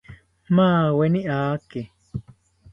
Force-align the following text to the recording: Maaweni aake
Maaweni 0.55 1.21
aake 1.35 1.81